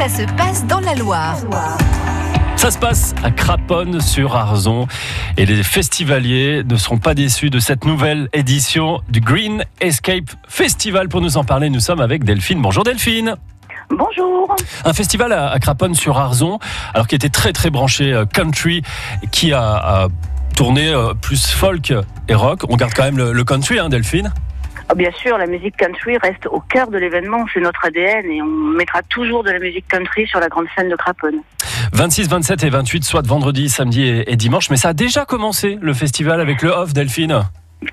ça 0.00 0.08
se 0.08 0.22
passe 0.34 0.66
dans 0.66 0.80
la 0.80 0.94
Loire. 0.94 1.36
Ça 2.56 2.70
se 2.70 2.78
passe 2.78 3.14
à 3.22 3.30
Craponne 3.30 4.00
sur 4.00 4.34
Arzon 4.34 4.88
et 5.36 5.44
les 5.44 5.62
festivaliers 5.62 6.62
ne 6.64 6.76
seront 6.76 6.96
pas 6.96 7.12
déçus 7.12 7.50
de 7.50 7.58
cette 7.58 7.84
nouvelle 7.84 8.30
édition 8.32 9.02
du 9.10 9.20
Green 9.20 9.62
Escape 9.78 10.30
Festival. 10.48 11.10
Pour 11.10 11.20
nous 11.20 11.36
en 11.36 11.44
parler, 11.44 11.68
nous 11.68 11.80
sommes 11.80 12.00
avec 12.00 12.24
Delphine. 12.24 12.62
Bonjour 12.62 12.82
Delphine. 12.82 13.36
Bonjour. 13.90 14.56
Un 14.86 14.94
festival 14.94 15.34
à, 15.34 15.58
Craponne 15.58 15.94
sur 15.94 16.16
Arzon, 16.16 16.60
alors 16.94 17.06
qui 17.06 17.14
était 17.14 17.28
très 17.28 17.52
très 17.52 17.68
branché 17.68 18.10
euh, 18.10 18.24
country, 18.24 18.80
qui 19.32 19.52
a, 19.52 20.08
tourné 20.56 20.88
euh, 20.88 21.12
plus 21.12 21.46
folk 21.46 21.92
et 22.26 22.34
rock. 22.34 22.62
On 22.70 22.76
garde 22.76 22.94
quand 22.96 23.04
même 23.04 23.18
le, 23.18 23.44
country, 23.44 23.78
hein, 23.78 23.90
Delphine? 23.90 24.32
Ah, 24.90 24.94
Bien 24.94 25.10
sûr, 25.12 25.38
la 25.38 25.46
musique 25.46 25.76
country 25.76 26.18
reste 26.18 26.46
au 26.46 26.60
cœur 26.60 26.88
de 26.88 26.98
l'événement, 26.98 27.46
c'est 27.52 27.60
notre 27.60 27.84
ADN 27.84 28.30
et 28.30 28.42
on 28.42 28.46
mettra 28.46 29.02
toujours 29.02 29.44
de 29.44 29.50
la 29.50 29.58
musique 29.58 29.86
country 29.88 30.26
sur 30.26 30.40
la 30.40 30.48
grande 30.48 30.66
scène 30.76 30.88
de 30.88 30.96
Craponne. 30.96 31.40
26, 31.92 32.28
27 32.28 32.64
et 32.64 32.70
28, 32.70 33.04
soit 33.04 33.26
vendredi, 33.26 33.68
samedi 33.68 34.02
et, 34.26 34.36
dimanche. 34.36 34.70
Mais 34.70 34.76
ça 34.76 34.90
a 34.90 34.92
déjà 34.92 35.24
commencé, 35.24 35.78
le 35.80 35.94
festival, 35.94 36.40
avec 36.40 36.62
le 36.62 36.70
off, 36.70 36.92
Delphine 36.92 37.42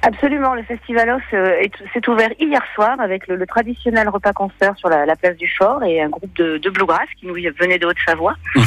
Absolument, 0.02 0.54
le 0.54 0.64
Festival 0.64 1.10
Off 1.10 1.24
euh, 1.34 1.64
s'est 1.94 2.10
ouvert 2.10 2.30
hier 2.40 2.62
soir 2.76 3.00
avec 3.00 3.28
le, 3.28 3.46
traditionnel 3.48 4.10
repas 4.10 4.34
concert 4.34 4.76
sur 4.78 4.90
la, 4.90 5.16
place 5.16 5.38
du 5.38 5.48
Fort 5.58 5.82
et 5.84 6.02
un 6.02 6.10
groupe 6.10 6.34
de, 6.36 6.58
de 6.58 6.70
bluegrass 6.70 7.08
qui 7.20 7.26
nous 7.26 7.34
venait 7.34 7.80
de 7.80 7.86
Haute-Savoie. 7.86 8.36
Mhm. 8.56 8.64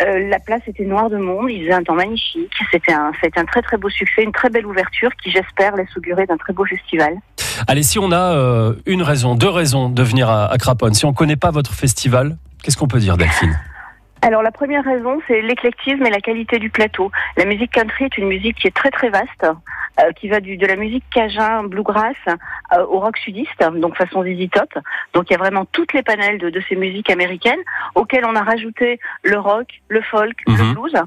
Euh, 0.00 0.28
la 0.30 0.38
place 0.38 0.62
était 0.66 0.84
noire 0.84 1.10
de 1.10 1.18
monde, 1.18 1.50
il 1.50 1.64
faisait 1.64 1.74
un 1.74 1.82
temps 1.82 1.94
magnifique, 1.94 2.52
c'était 2.70 2.92
un, 2.92 3.12
un 3.36 3.44
très 3.44 3.60
très 3.60 3.76
beau 3.76 3.90
succès, 3.90 4.22
une 4.22 4.32
très 4.32 4.48
belle 4.48 4.66
ouverture 4.66 5.10
qui 5.22 5.30
j'espère 5.30 5.76
laisse 5.76 5.94
augurer 5.96 6.24
d'un 6.24 6.38
très 6.38 6.54
beau 6.54 6.64
festival. 6.64 7.16
Allez, 7.68 7.82
si 7.82 7.98
on 7.98 8.10
a 8.10 8.34
euh, 8.34 8.74
une 8.86 9.02
raison, 9.02 9.34
deux 9.34 9.50
raisons 9.50 9.90
de 9.90 10.02
venir 10.02 10.30
à, 10.30 10.50
à 10.50 10.56
Craponne, 10.56 10.94
si 10.94 11.04
on 11.04 11.10
ne 11.10 11.14
connaît 11.14 11.36
pas 11.36 11.50
votre 11.50 11.74
festival, 11.74 12.38
qu'est-ce 12.62 12.78
qu'on 12.78 12.88
peut 12.88 13.00
dire 13.00 13.18
Delphine? 13.18 13.58
Alors 14.22 14.42
la 14.42 14.52
première 14.52 14.84
raison, 14.84 15.20
c'est 15.26 15.42
l'éclectisme 15.42 16.06
et 16.06 16.10
la 16.10 16.20
qualité 16.20 16.60
du 16.60 16.70
plateau. 16.70 17.10
La 17.36 17.44
musique 17.44 17.72
country 17.72 18.04
est 18.04 18.18
une 18.18 18.28
musique 18.28 18.56
qui 18.56 18.68
est 18.68 18.74
très 18.74 18.90
très 18.90 19.10
vaste, 19.10 19.44
euh, 20.00 20.12
qui 20.12 20.28
va 20.28 20.38
du, 20.38 20.56
de 20.56 20.64
la 20.64 20.76
musique 20.76 21.02
cajun, 21.12 21.64
bluegrass, 21.64 22.16
euh, 22.28 22.86
au 22.86 23.00
rock 23.00 23.18
sudiste, 23.18 23.62
donc 23.74 23.96
façon 23.96 24.22
ZZ 24.22 24.48
Top. 24.50 24.72
Donc 25.12 25.28
il 25.28 25.32
y 25.32 25.34
a 25.34 25.38
vraiment 25.38 25.64
toutes 25.64 25.92
les 25.92 26.04
panels 26.04 26.38
de, 26.38 26.50
de 26.50 26.62
ces 26.68 26.76
musiques 26.76 27.10
américaines, 27.10 27.60
auxquelles 27.96 28.24
on 28.24 28.36
a 28.36 28.42
rajouté 28.42 29.00
le 29.24 29.38
rock, 29.38 29.66
le 29.88 30.00
folk, 30.02 30.36
le 30.46 30.52
mhm. 30.52 30.74
blues. 30.74 31.02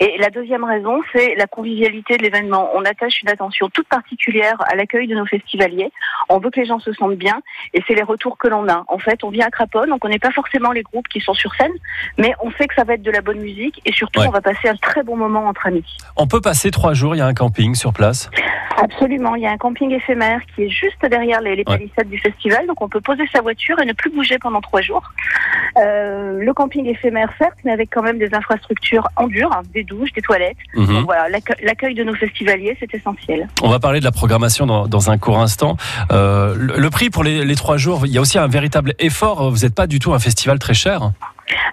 Et 0.00 0.16
la 0.18 0.30
deuxième 0.30 0.64
raison, 0.64 1.00
c'est 1.12 1.34
la 1.36 1.46
convivialité 1.46 2.16
de 2.16 2.22
l'événement. 2.22 2.70
On 2.74 2.84
attache 2.84 3.22
une 3.22 3.28
attention 3.28 3.68
toute 3.68 3.88
particulière 3.88 4.56
à 4.66 4.74
l'accueil 4.74 5.06
de 5.06 5.14
nos 5.14 5.26
festivaliers. 5.26 5.90
On 6.28 6.38
veut 6.38 6.50
que 6.50 6.60
les 6.60 6.66
gens 6.66 6.78
se 6.78 6.92
sentent 6.92 7.16
bien 7.16 7.40
et 7.72 7.82
c'est 7.86 7.94
les 7.94 8.02
retours 8.02 8.38
que 8.38 8.48
l'on 8.48 8.68
a. 8.68 8.84
En 8.88 8.98
fait, 8.98 9.24
on 9.24 9.30
vient 9.30 9.46
à 9.46 9.50
Craponne, 9.50 9.92
on 9.92 9.98
connaît 9.98 10.18
pas 10.18 10.30
forcément 10.32 10.72
les 10.72 10.82
groupes 10.82 11.08
qui 11.08 11.20
sont 11.20 11.34
sur 11.34 11.54
scène, 11.54 11.72
mais 12.18 12.32
on 12.42 12.50
sait 12.52 12.66
que 12.66 12.74
ça 12.74 12.84
va 12.84 12.94
être 12.94 13.02
de 13.02 13.10
la 13.10 13.20
bonne 13.20 13.40
musique 13.40 13.80
et 13.84 13.92
surtout 13.92 14.20
on 14.20 14.30
va 14.30 14.40
passer 14.40 14.68
un 14.68 14.76
très 14.76 15.02
bon 15.02 15.16
moment 15.16 15.46
entre 15.46 15.66
amis. 15.66 15.84
On 16.16 16.26
peut 16.26 16.40
passer 16.40 16.70
trois 16.70 16.94
jours, 16.94 17.14
il 17.14 17.18
y 17.18 17.22
a 17.22 17.26
un 17.26 17.34
camping 17.34 17.74
sur 17.74 17.92
place? 17.92 18.30
Absolument, 18.76 19.34
il 19.36 19.42
y 19.42 19.46
a 19.46 19.50
un 19.50 19.56
camping 19.56 19.90
éphémère 19.92 20.40
qui 20.54 20.64
est 20.64 20.68
juste 20.68 21.04
derrière 21.08 21.40
les, 21.40 21.62
palissades 21.64 22.08
du 22.08 22.18
festival, 22.18 22.66
donc 22.66 22.80
on 22.80 22.88
peut 22.88 23.00
poser 23.00 23.24
sa 23.32 23.40
voiture 23.40 23.78
et 23.80 23.84
ne 23.84 23.92
plus 23.92 24.10
bouger 24.10 24.38
pendant 24.38 24.60
trois 24.60 24.80
jours. 24.80 25.02
Euh, 25.76 26.38
le 26.40 26.52
camping 26.52 26.86
éphémère, 26.86 27.30
certes, 27.38 27.58
mais 27.64 27.72
avec 27.72 27.90
quand 27.92 28.02
même 28.02 28.18
des 28.18 28.34
infrastructures 28.34 29.08
en 29.16 29.26
dur, 29.26 29.50
hein, 29.52 29.62
des 29.72 29.84
douches, 29.84 30.12
des 30.12 30.22
toilettes. 30.22 30.56
Mhm. 30.74 30.86
Donc 30.86 31.04
voilà, 31.04 31.28
l'accueil 31.62 31.94
de 31.94 32.04
nos 32.04 32.14
festivaliers, 32.14 32.76
c'est 32.80 32.92
essentiel. 32.94 33.48
On 33.62 33.68
va 33.68 33.78
parler 33.78 34.00
de 34.00 34.04
la 34.04 34.12
programmation 34.12 34.66
dans, 34.66 35.10
un 35.10 35.18
court 35.18 35.38
instant. 35.38 35.76
Euh, 36.12 36.54
le, 36.56 36.90
prix 36.90 37.10
pour 37.10 37.24
les, 37.24 37.44
les 37.44 37.56
trois 37.56 37.76
jours, 37.76 38.06
il 38.06 38.12
y 38.12 38.18
a 38.18 38.20
aussi 38.20 38.38
un 38.38 38.46
véritable 38.46 38.94
effort. 38.98 39.50
Vous 39.50 39.58
n'êtes 39.58 39.74
pas 39.74 39.86
du 39.86 39.98
tout 39.98 40.14
un 40.14 40.18
festival 40.18 40.58
très 40.58 40.74
cher. 40.74 41.10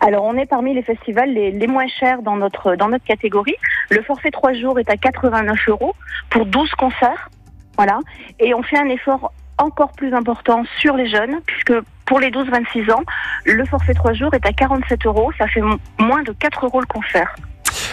Alors, 0.04 0.24
on 0.24 0.36
est 0.36 0.48
parmi 0.48 0.74
les 0.74 0.82
festivals 0.82 1.32
les, 1.32 1.68
moins 1.68 1.88
chers 1.88 2.24
dans 2.24 2.36
notre, 2.36 2.76
dans 2.76 2.90
notre 2.90 3.06
catégorie. 3.06 3.56
Le 3.92 4.02
forfait 4.02 4.32
3 4.32 4.54
jours 4.54 4.80
est 4.80 4.90
à 4.90 4.98
89 4.98 5.60
euros 5.68 5.94
pour 6.32 6.48
12 6.48 6.72
concerts. 6.72 7.30
Voilà. 7.78 8.00
Et 8.40 8.56
on 8.56 8.64
fait 8.64 8.80
un 8.80 8.90
effort 8.90 9.32
encore 9.60 9.92
plus 9.92 10.14
important 10.16 10.64
sur 10.80 10.98
les 10.98 11.08
jeunes, 11.08 11.40
puisque 11.46 11.74
pour 12.06 12.20
les 12.20 12.32
12-26 12.32 12.92
ans, 12.92 13.04
le 13.46 13.64
forfait 13.66 13.94
3 13.94 14.14
jours 14.14 14.34
est 14.34 14.46
à 14.46 14.52
47 14.52 15.06
euros. 15.06 15.32
Ça 15.38 15.48
fait 15.48 15.62
moins 16.00 16.24
de 16.24 16.32
4 16.32 16.66
euros 16.66 16.82
le 16.82 16.88
concert. 16.88 17.36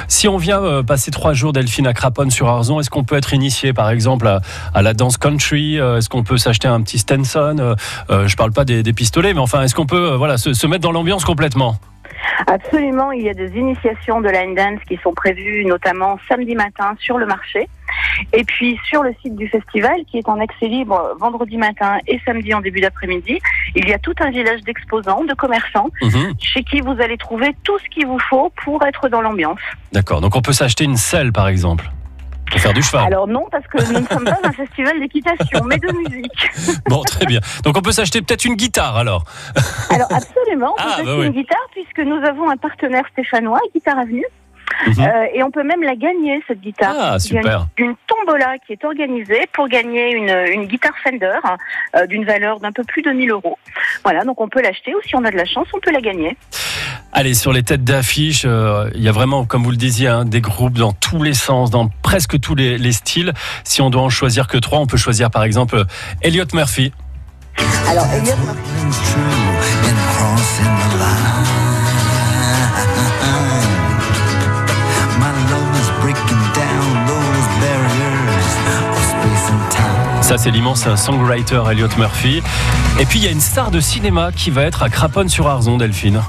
Si 0.07 0.29
on 0.29 0.39
vient 0.39 0.63
euh, 0.63 0.83
passer 0.83 1.11
trois 1.11 1.35
jours 1.35 1.53
Delphine 1.53 1.87
à 1.87 1.93
Craponne 1.93 2.31
sur 2.31 2.49
Arzon, 2.49 2.81
est-ce 2.81 2.89
qu'on 2.89 3.05
peut 3.05 3.17
être 3.17 3.35
initié 3.35 3.73
par 3.73 3.91
exemple 3.91 4.27
à, 4.27 4.83
la 4.83 4.95
danse 4.95 5.19
country 5.19 5.79
euh, 5.79 5.99
Est-ce 5.99 6.09
qu'on 6.09 6.23
peut 6.23 6.39
s'acheter 6.39 6.69
un 6.69 6.81
petit 6.81 6.99
Stenson 6.99 7.77
euh, 8.11 8.29
Je 8.29 8.37
parle 8.37 8.53
pas 8.53 8.65
des, 8.65 8.83
pistolets, 8.93 9.35
mais 9.35 9.41
enfin, 9.41 9.63
est-ce 9.63 9.75
qu'on 9.75 9.87
peut 9.87 10.15
voilà, 10.15 10.39
se 10.39 10.67
mettre 10.67 10.83
dans 10.83 10.93
l'ambiance 10.93 11.25
complètement? 11.25 11.77
Absolument, 12.47 13.13
il 13.13 13.23
y 13.23 13.29
a 13.29 13.35
des 13.35 13.57
initiations 13.57 14.21
de 14.21 14.29
line 14.29 14.55
dance 14.55 14.81
qui 14.89 14.99
sont 15.03 15.13
prévues 15.13 15.65
notamment 15.65 16.19
samedi 16.29 16.55
matin 16.55 16.95
sur 16.99 17.19
le 17.19 17.27
marché. 17.27 17.69
Et 18.33 18.45
puis 18.45 18.79
sur 18.89 19.03
le 19.03 19.15
site 19.23 19.37
du 19.37 19.49
festival, 19.49 19.97
qui 20.11 20.19
est 20.19 20.29
en 20.29 20.41
accès 20.41 20.67
libre 20.67 21.17
vendredi 21.19 21.57
matin 21.57 21.99
et 22.07 22.21
samedi 22.25 22.53
en 22.53 22.61
début 22.61 22.81
d'après-midi, 22.81 23.39
il 23.75 23.89
y 23.89 23.93
a 23.93 23.99
tout 23.99 24.15
un 24.21 24.31
village 24.31 24.63
d'exposants, 24.63 25.25
de 25.25 25.35
commerçants, 25.35 25.89
mhm. 26.03 26.35
chez 26.41 26.63
qui 26.63 26.81
vous 26.81 27.01
allez 27.01 27.17
trouver 27.17 27.55
tout 27.65 27.79
ce 27.79 27.89
qu'il 27.91 28.07
vous 28.07 28.19
faut 28.19 28.53
pour 28.65 28.85
être 28.85 29.09
dans 29.09 29.21
l'ambiance. 29.21 29.61
D'accord, 29.93 30.21
donc 30.21 30.37
on 30.37 30.43
peut 30.43 30.53
s'acheter 30.53 30.85
une 30.85 30.97
selle 30.97 31.33
par 31.33 31.49
exemple 31.49 31.91
faire 32.57 32.73
du 32.73 32.83
cheval. 32.83 33.07
Alors 33.07 33.27
non, 33.27 33.47
parce 33.51 33.67
que 33.67 33.93
nous 33.93 34.01
ne 34.01 34.07
sommes 34.07 34.25
pas 34.25 34.39
un 34.43 34.53
festival 34.53 34.99
d'équitation, 35.01 35.65
mais 35.67 35.79
de 35.79 35.93
musique. 35.93 36.51
Bon, 36.89 37.03
très 37.03 37.27
bien. 37.27 37.41
Donc 37.65 37.77
on 37.77 37.83
peut 37.83 37.93
s'acheter 37.93 38.23
peut-être 38.23 38.45
une 38.45 38.55
guitare 38.55 38.97
alors 38.97 39.25
Alors 39.91 40.09
absolument, 40.11 40.73
on 40.73 40.77
peut 40.77 40.89
ah, 40.89 40.97
s'acheter 40.97 41.17
bah 41.17 41.27
une 41.27 41.33
guitare 41.33 41.67
puisque 41.73 42.01
nous 42.01 42.25
avons 42.25 42.51
un 42.51 42.57
partenaire 42.57 43.05
stéphanois, 43.13 43.61
Guitare 43.75 43.99
Avenue. 43.99 44.25
Euh, 44.87 45.27
et 45.35 45.43
on 45.43 45.51
peut 45.51 45.65
même 45.65 45.83
la 45.83 45.97
gagner, 45.97 46.43
cette 46.47 46.61
guitare. 46.61 46.95
Ah, 46.97 47.19
super. 47.19 47.67
Il 47.79 47.85
y 47.85 47.87
a 47.87 47.91
une, 47.91 47.97
tombola 48.07 48.59
qui 48.59 48.73
est 48.73 48.85
organisée 48.85 49.47
pour 49.53 49.69
gagner 49.69 50.13
une, 50.13 50.31
une 50.31 50.67
guitare 50.67 50.93
Fender 51.03 51.39
euh, 51.97 52.07
d'une 52.07 52.25
valeur 52.25 52.61
d'un 52.61 52.73
peu 52.73 52.85
plus 52.85 53.03
de 53.03 53.11
1000 53.11 53.31
euros. 53.31 53.59
Voilà, 54.05 54.25
donc 54.25 54.41
on 54.41 54.49
peut 54.49 54.63
l'acheter 54.63 54.95
ou 54.95 55.01
si 55.03 55.17
on 55.17 55.25
a 55.25 55.31
de 55.31 55.37
la 55.37 55.45
chance, 55.45 55.67
on 55.75 55.81
peut 55.81 55.91
la 55.91 56.01
gagner. 56.01 56.37
Allez, 57.13 57.35
sur 57.35 57.53
les 57.53 57.63
têtes 57.63 57.85
d'affiche, 57.85 58.43
euh, 58.45 58.91
il 58.95 59.03
y 59.03 59.09
a 59.09 59.13
vraiment, 59.13 59.47
comme 59.47 59.65
vous 59.65 59.71
le 59.71 59.77
disiez, 59.77 60.09
hein, 60.09 60.25
des 60.25 60.43
groupes 60.43 60.77
dans 60.79 60.93
tous 60.93 61.23
les 61.23 61.35
sens, 61.35 61.71
dans 61.71 61.89
presque 62.03 62.39
tous 62.39 62.55
les, 62.55 62.77
les, 62.77 62.93
styles. 62.93 63.33
Si 63.65 63.81
on 63.81 63.89
doit 63.89 64.03
en 64.03 64.11
choisir 64.11 64.47
que 64.47 64.59
trois, 64.59 64.79
on 64.79 64.87
peut 64.87 64.99
choisir 64.99 65.31
par 65.31 65.43
exemple 65.43 65.85
Elliot 66.23 66.45
Murphy. 66.53 66.93
Alors, 67.89 68.07
Elliot. 68.13 68.35
Ça, 80.21 80.37
c'est 80.37 80.51
l'immense 80.51 80.95
songwriter 80.95 81.63
Elliot 81.71 81.89
Murphy. 81.97 82.43
Et 83.01 83.07
puis, 83.07 83.19
il 83.19 83.25
y 83.25 83.29
a 83.29 83.31
une 83.31 83.41
star 83.41 83.71
de 83.71 83.81
cinéma 83.81 84.31
qui 84.37 84.51
va 84.51 84.65
être 84.65 84.83
à 84.83 84.91
Craponne-sur-Arzon, 84.91 85.79
Delphine. 85.79 86.21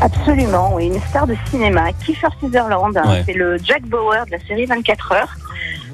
Absolument, 0.00 0.74
oui, 0.74 0.86
une 0.86 1.00
star 1.00 1.26
de 1.26 1.34
cinéma, 1.46 1.92
Kiefer 1.92 2.28
Sutherland, 2.40 2.98
c'est 3.24 3.32
le 3.32 3.56
Jack 3.58 3.82
Bauer 3.82 4.26
de 4.26 4.32
la 4.32 4.38
série 4.40 4.66
24 4.66 5.12
heures, 5.12 5.34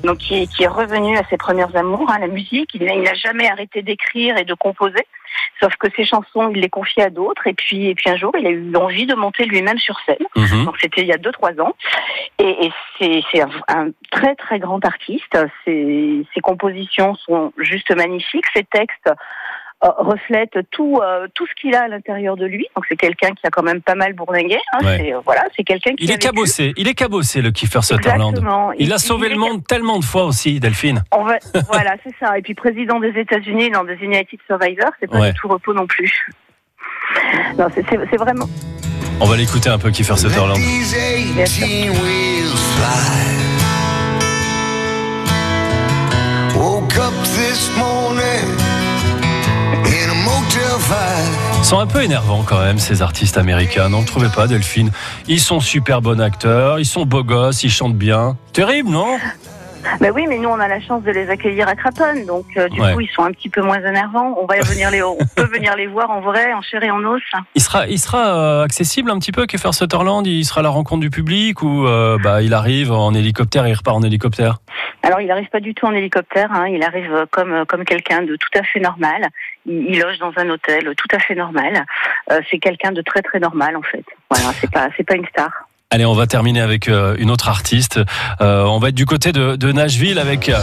donc 0.02 0.18
qui, 0.18 0.48
est 0.58 0.66
revenu 0.66 1.16
à 1.16 1.22
ses 1.28 1.36
premières 1.36 1.74
amours, 1.76 2.10
hein, 2.10 2.18
la 2.18 2.26
musique. 2.26 2.70
Il 2.74 2.84
n'a 2.84 3.14
jamais 3.14 3.48
arrêté 3.48 3.82
d'écrire 3.82 4.36
et 4.36 4.44
de 4.44 4.54
composer. 4.54 5.06
Sauf 5.60 5.76
que 5.76 5.88
ses 5.94 6.04
chansons, 6.04 6.50
il 6.54 6.60
les 6.60 6.68
confiait 6.68 7.04
à 7.04 7.10
d'autres. 7.10 7.46
Et 7.46 7.52
puis, 7.52 7.88
et 7.88 7.94
puis 7.94 8.08
un 8.10 8.16
jour, 8.16 8.32
il 8.38 8.46
a 8.46 8.50
eu 8.50 8.74
envie 8.74 9.06
de 9.06 9.14
monter 9.14 9.44
lui-même 9.44 9.78
sur 9.78 9.98
scène. 10.06 10.26
Mhm. 10.34 10.64
Donc 10.64 10.76
c'était 10.80 11.02
il 11.02 11.06
y 11.06 11.12
a 11.12 11.18
deux 11.18 11.32
trois 11.32 11.52
ans. 11.60 11.74
Et, 12.38 12.72
et 13.00 13.22
c'est 13.32 13.42
un, 13.68 13.90
très 14.10 14.34
très 14.36 14.58
grand 14.58 14.84
artiste. 14.84 15.38
Ses, 15.64 16.26
ses 16.34 16.40
compositions 16.40 17.14
sont 17.16 17.52
juste 17.58 17.94
magnifiques. 17.94 18.46
Ses 18.54 18.64
textes 18.64 19.10
reflète 19.82 20.58
tout 20.70 21.00
euh, 21.02 21.26
tout 21.34 21.46
ce 21.46 21.54
qu'il 21.60 21.74
a 21.74 21.84
à 21.84 21.88
l'intérieur 21.88 22.36
de 22.36 22.44
lui. 22.44 22.66
Donc 22.76 22.84
c'est 22.88 22.96
quelqu'un 22.96 23.30
qui 23.30 23.46
a 23.46 23.50
quand 23.50 23.62
même 23.62 23.80
pas 23.80 23.94
mal 23.94 24.12
bourlingué. 24.12 24.58
Hein. 24.72 24.78
C'est, 24.82 25.14
euh, 25.14 25.20
voilà, 25.24 25.44
c'est 25.56 25.64
quelqu'un 25.64 25.94
qui. 25.94 26.04
Il 26.04 26.10
est 26.10 26.18
cabossé. 26.18 26.72
Il 26.76 26.88
est 26.88 26.94
cabossé 26.94 27.40
le 27.40 27.50
Kiefer 27.50 27.82
Sutherland. 27.82 28.42
Il, 28.78 28.92
a 28.92 28.98
sauvé 28.98 29.28
le 29.28 29.36
monde 29.36 29.66
tellement 29.66 29.98
de 29.98 30.04
fois 30.04 30.24
aussi, 30.24 30.60
Delphine. 30.60 31.02
On 31.12 31.24
va, 31.24 31.38
voilà, 31.68 31.96
c'est 32.04 32.14
ça. 32.20 32.36
Et 32.38 32.42
puis 32.42 32.54
président 32.54 33.00
des 33.00 33.18
États-Unis 33.18 33.70
dans 33.70 33.84
des 33.84 33.94
United 33.94 34.38
Survivors, 34.46 34.92
c'est 35.00 35.10
pas 35.10 35.30
du 35.30 35.34
tout 35.34 35.48
repos 35.48 35.72
non 35.72 35.86
plus. 35.86 36.28
Non, 37.58 37.66
c'est, 37.74 37.84
c'est, 37.88 38.16
vraiment. 38.16 38.46
On 39.20 39.26
va 39.26 39.36
l'écouter 39.36 39.68
un 39.68 39.78
peu, 39.78 39.90
Kiefer 39.90 40.16
Sutherland. 40.16 40.56
Woke 40.56 40.66
sont 51.70 51.78
un 51.78 51.86
peu 51.86 52.02
énervants 52.02 52.42
quand 52.42 52.58
même, 52.58 52.80
ces 52.80 53.00
artistes 53.00 53.38
américains. 53.38 53.90
Non, 53.90 54.00
vous 54.00 54.04
trouvez 54.04 54.28
pas, 54.28 54.48
Delphine 54.48 54.90
Ils 55.28 55.38
sont 55.38 55.60
super 55.60 56.02
bons 56.02 56.20
acteurs, 56.20 56.80
ils 56.80 56.84
sont 56.84 57.06
beaux 57.06 57.22
gosses, 57.22 57.62
ils 57.62 57.70
chantent 57.70 57.94
bien. 57.94 58.36
Terrible, 58.52 58.90
non? 58.90 59.18
Ben 60.00 60.12
oui, 60.14 60.26
mais 60.28 60.38
nous 60.38 60.48
on 60.48 60.58
a 60.60 60.68
la 60.68 60.80
chance 60.80 61.02
de 61.02 61.10
les 61.10 61.28
accueillir 61.30 61.68
à 61.68 61.74
Craponne, 61.74 62.24
donc 62.26 62.44
euh, 62.56 62.68
du 62.68 62.80
Ouais. 62.80 62.92
coup 62.94 63.00
ils 63.00 63.08
sont 63.10 63.24
un 63.24 63.32
petit 63.32 63.48
peu 63.48 63.62
moins 63.62 63.78
énervants. 63.80 64.36
On 64.40 64.46
va 64.46 64.60
venir 64.60 64.90
les, 64.90 65.02
on 65.02 65.16
peut 65.36 65.44
venir 65.44 65.74
les 65.76 65.86
voir 65.86 66.10
en 66.10 66.20
vrai, 66.20 66.52
en 66.52 66.62
chair 66.62 66.82
et 66.82 66.90
en 66.90 67.02
os. 67.04 67.22
Il 67.54 67.62
sera, 67.62 67.86
il 67.86 67.98
sera 67.98 68.36
euh, 68.36 68.64
accessible 68.64 69.10
un 69.10 69.18
petit 69.18 69.32
peu, 69.32 69.46
Kiefer 69.46 69.72
Sutherland? 69.72 70.26
Il 70.26 70.44
sera 70.44 70.60
à 70.60 70.62
la 70.62 70.68
rencontre 70.70 71.00
du 71.00 71.10
public 71.10 71.62
ou 71.62 71.86
euh, 71.86 72.18
bah, 72.22 72.42
il 72.42 72.54
arrive 72.54 72.92
en 72.92 73.12
hélicoptère 73.14 73.66
et 73.66 73.70
il 73.70 73.74
repart 73.74 73.96
en 73.96 74.02
hélicoptère? 74.02 74.58
Alors 75.02 75.20
il 75.20 75.28
n'arrive 75.28 75.48
pas 75.48 75.60
du 75.60 75.74
tout 75.74 75.86
en 75.86 75.92
hélicoptère, 75.92 76.50
hein, 76.52 76.66
il 76.68 76.82
arrive 76.82 77.26
comme 77.30 77.64
comme 77.66 77.84
quelqu'un 77.84 78.22
de 78.22 78.36
tout 78.36 78.58
à 78.58 78.62
fait 78.62 78.80
normal. 78.80 79.26
Il, 79.66 79.86
il 79.88 79.98
loge 80.00 80.18
dans 80.18 80.32
un 80.36 80.48
hôtel 80.50 80.92
tout 80.96 81.08
à 81.16 81.18
fait 81.18 81.34
normal. 81.34 81.84
C'est 82.50 82.58
quelqu'un 82.58 82.92
de 82.92 83.00
très 83.02 83.22
très 83.22 83.38
normal 83.40 83.76
en 83.76 83.82
fait. 83.82 84.04
Voilà, 84.30 84.52
c'est 84.60 84.70
pas 84.70 84.88
c'est 84.96 85.04
pas 85.04 85.14
une 85.16 85.26
star. 85.26 85.50
Allez, 85.92 86.06
on 86.06 86.14
va 86.14 86.28
terminer 86.28 86.60
avec 86.60 86.88
euh, 86.88 87.16
une 87.18 87.32
autre 87.32 87.48
artiste. 87.48 87.98
Euh, 88.40 88.62
on 88.62 88.78
va 88.78 88.90
être 88.90 88.94
du 88.94 89.06
côté 89.06 89.32
de, 89.32 89.56
de 89.56 89.72
Nashville 89.72 90.20
avec 90.20 90.48
euh, 90.48 90.56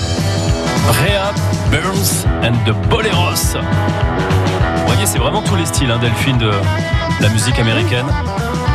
Rhea 0.87 1.33
Burns 1.69 2.25
and 2.43 2.53
the 2.65 2.73
Boleros. 2.87 3.57
Vous 3.57 4.87
voyez, 4.87 5.05
c'est 5.05 5.17
vraiment 5.19 5.41
tous 5.41 5.57
les 5.57 5.65
styles, 5.65 5.91
hein, 5.91 5.99
Delphine, 5.99 6.37
de 6.37 6.49
la 7.19 7.27
musique 7.27 7.59
américaine. 7.59 8.05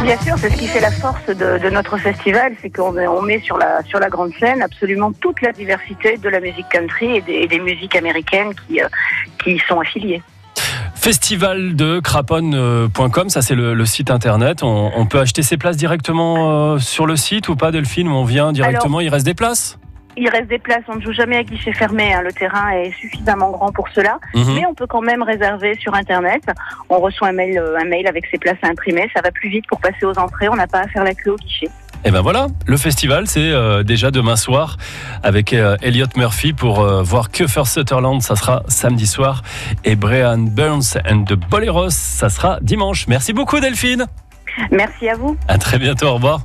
Bien 0.02 0.20
sûr, 0.20 0.34
c'est 0.36 0.50
ce 0.50 0.58
qui 0.58 0.66
fait 0.66 0.80
la 0.80 0.90
force 0.90 1.24
de, 1.26 1.56
de 1.58 1.70
notre 1.70 1.96
festival, 1.96 2.52
c'est 2.60 2.68
qu'on 2.68 2.92
met- 3.22 3.40
sur 3.40 3.56
la 3.56 3.82
sur 3.84 3.98
la 3.98 4.10
grande 4.10 4.32
scène 4.38 4.60
absolument 4.60 5.10
toute 5.12 5.40
la 5.40 5.52
diversité 5.52 6.18
de 6.18 6.28
la 6.28 6.40
musique 6.40 6.68
country 6.70 7.16
et 7.16 7.20
des, 7.22 7.32
et 7.32 7.46
des 7.48 7.60
musiques 7.60 7.96
américaines 7.96 8.52
qui 8.66 8.82
euh, 8.82 8.88
qui 9.42 9.52
y 9.52 9.58
sont 9.60 9.80
affiliées. 9.80 10.20
Festival 11.02 11.74
de 11.74 11.98
craponne.com, 11.98 13.28
ça 13.28 13.42
c'est 13.42 13.56
le, 13.56 13.74
le 13.74 13.84
site 13.86 14.08
internet. 14.08 14.62
On, 14.62 14.92
on 14.94 15.04
peut 15.04 15.18
acheter 15.18 15.42
ses 15.42 15.56
places 15.56 15.76
directement 15.76 16.74
euh, 16.74 16.78
sur 16.78 17.06
le 17.06 17.16
site 17.16 17.48
ou 17.48 17.56
pas, 17.56 17.72
Delphine 17.72 18.06
On 18.06 18.22
vient 18.22 18.52
directement, 18.52 19.00
il 19.00 19.08
reste 19.08 19.26
des 19.26 19.34
places? 19.34 19.80
Il 20.16 20.28
reste 20.28 20.46
des 20.46 20.60
places, 20.60 20.84
on 20.86 20.94
ne 20.94 21.00
joue 21.00 21.12
jamais 21.12 21.38
à 21.38 21.42
guichet 21.42 21.72
fermé, 21.72 22.14
hein, 22.14 22.22
le 22.22 22.32
terrain 22.32 22.70
est 22.70 22.92
suffisamment 23.00 23.50
grand 23.50 23.72
pour 23.72 23.88
cela, 23.88 24.20
Mhm. 24.32 24.54
mais 24.54 24.64
on 24.64 24.74
peut 24.74 24.86
quand 24.86 25.00
même 25.00 25.24
réserver 25.24 25.74
sur 25.80 25.92
internet. 25.94 26.44
On 26.88 26.98
reçoit 27.00 27.28
un 27.28 27.32
mail, 27.32 27.58
euh, 27.58 27.76
un 27.80 27.84
mail 27.84 28.06
avec 28.06 28.26
ses 28.30 28.38
places 28.38 28.58
à 28.62 28.68
imprimer, 28.68 29.10
ça 29.12 29.22
va 29.22 29.32
plus 29.32 29.48
vite 29.48 29.64
pour 29.68 29.80
passer 29.80 30.04
aux 30.04 30.16
entrées, 30.20 30.48
on 30.48 30.54
n'a 30.54 30.68
pas 30.68 30.82
à 30.82 30.86
faire 30.86 31.02
la 31.02 31.14
queue 31.14 31.32
au 31.32 31.36
guichet. 31.36 31.68
Et 32.04 32.10
ben 32.10 32.20
voilà, 32.20 32.48
le 32.66 32.76
festival 32.76 33.28
c'est 33.28 33.50
euh, 33.52 33.84
déjà 33.84 34.10
demain 34.10 34.34
soir 34.34 34.76
avec 35.22 35.52
euh, 35.52 35.76
Elliot 35.82 36.06
Murphy 36.16 36.52
pour 36.52 36.80
euh, 36.80 37.02
voir 37.02 37.30
Kiefer 37.30 37.64
Sutherland, 37.64 38.20
ça 38.22 38.34
sera 38.34 38.64
samedi 38.66 39.06
soir 39.06 39.42
et 39.84 39.94
Brian 39.94 40.38
Burns 40.38 40.98
and 41.08 41.24
the 41.24 41.34
Boleros, 41.34 41.90
ça 41.90 42.28
sera 42.28 42.58
dimanche. 42.60 43.06
Merci 43.06 43.32
beaucoup 43.32 43.60
Delphine. 43.60 44.06
Merci 44.70 45.08
à 45.08 45.14
vous. 45.14 45.36
À 45.46 45.58
très 45.58 45.78
bientôt, 45.78 46.06
au 46.06 46.14
revoir. 46.14 46.40